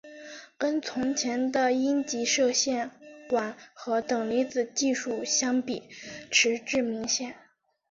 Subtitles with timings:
[0.57, 2.89] 跟从前的阴极射线
[3.29, 5.87] 管和等离子技术相比
[6.31, 7.35] 迟滞明显。